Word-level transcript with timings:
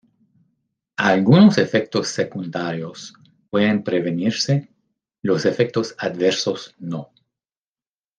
Algunos 0.97 1.59
efectos 1.59 2.07
secundarios 2.07 3.13
pueden 3.51 3.83
prevenirse, 3.83 4.67
los 5.21 5.45
efectos 5.45 5.93
adversos 5.99 6.73
no. 6.79 7.13